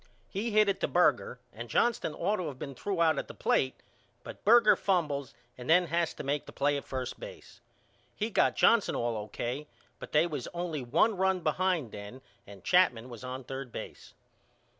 He 0.31 0.49
hit 0.49 0.67
it 0.67 0.79
to 0.81 0.87
Berger 0.87 1.39
and 1.53 1.69
Johnston 1.69 2.15
ought 2.15 2.37
to 2.37 2.47
of 2.47 2.57
been 2.57 2.73
threw 2.73 3.03
out 3.03 3.19
at 3.19 3.27
the 3.27 3.35
plate 3.35 3.75
but 4.23 4.43
Berger 4.43 4.75
fumbles 4.75 5.35
and 5.59 5.69
then 5.69 5.85
has 5.85 6.15
to 6.15 6.23
make 6.23 6.47
the 6.47 6.51
play 6.51 6.75
at 6.75 6.87
first 6.87 7.19
base. 7.19 7.61
He 8.15 8.31
got 8.31 8.55
Jackson 8.55 8.95
all 8.95 9.15
O.K. 9.15 9.67
but 9.99 10.11
they 10.11 10.25
was 10.25 10.47
only 10.55 10.81
one 10.81 11.17
run 11.17 11.41
behind 11.41 11.91
then 11.91 12.23
and 12.47 12.63
Chapman 12.63 13.09
was 13.09 13.23
on 13.23 13.43
third 13.43 13.71
base. 13.71 14.15